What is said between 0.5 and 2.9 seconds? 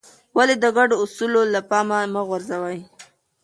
د ګډو اصولو له پامه مه غورځوې؟